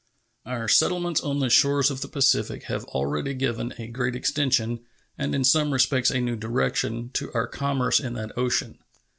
[0.47, 4.79] Our settlements on the shores of the Pacific have already given a great extension,
[5.15, 8.79] and in some respects a new direction, to our commerce in that ocean.